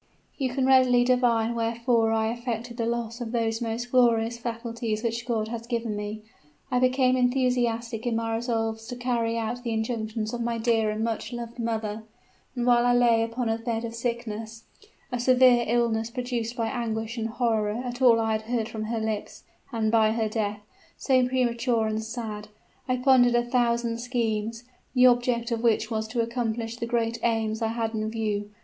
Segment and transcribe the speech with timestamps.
[0.35, 5.27] "You can readily divine wherefore I affected the loss of those most glorious faculties which
[5.27, 6.23] God has given me.
[6.71, 11.03] I became enthusiastic in my resolves to carry out the injunctions of my dear and
[11.03, 12.01] much loved mother;
[12.55, 14.63] and while I lay upon a bed of sickness
[15.11, 18.99] a severe illness produced by anguish and horror at all I had heard from her
[18.99, 20.61] lips, and by her death,
[20.97, 22.47] so premature and sad
[22.87, 24.63] I pondered a thousand schemes,
[24.95, 28.49] the object of which was to accomplish the great aims I had in view.